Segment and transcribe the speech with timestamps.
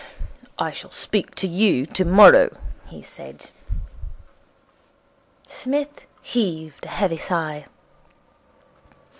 [0.57, 2.57] 'I shall speak to you tomorrow,'
[2.87, 3.51] he said.
[5.45, 7.65] Psmith heaved a heavy sigh.